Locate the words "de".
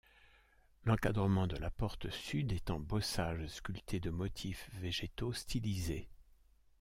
1.45-1.57, 3.99-4.09